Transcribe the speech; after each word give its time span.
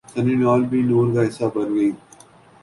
سنی 0.11 0.33
Leone 0.39 0.61
بھی 0.69 0.79
نور 0.89 1.07
کا 1.13 1.21
حصہ 1.27 1.45
بن 1.53 1.67
گئیں 1.75 1.95